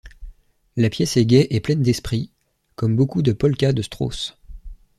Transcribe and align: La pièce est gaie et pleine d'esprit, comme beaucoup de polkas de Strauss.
La 0.77 0.89
pièce 0.89 1.15
est 1.15 1.27
gaie 1.27 1.45
et 1.51 1.59
pleine 1.59 1.83
d'esprit, 1.83 2.31
comme 2.75 2.95
beaucoup 2.95 3.21
de 3.21 3.33
polkas 3.33 3.71
de 3.73 3.83
Strauss. 3.83 4.35